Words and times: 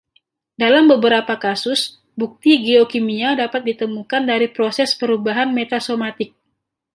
Dalam 0.61 0.85
beberapa 0.93 1.33
kasus, 1.45 1.79
bukti 2.19 2.53
geokimia 2.65 3.29
dapat 3.41 3.61
ditemukan 3.69 4.23
dari 4.31 4.47
proses 4.57 4.89
perubahan 4.99 5.49
metasomatik. 5.59 6.29